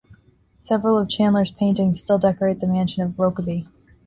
Several 0.57 0.97
of 0.97 1.09
Chanler's 1.09 1.51
paintings 1.51 1.99
still 1.99 2.17
decorate 2.17 2.59
the 2.59 2.65
mansion 2.65 3.03
at 3.03 3.15
Rokeby. 3.15 3.67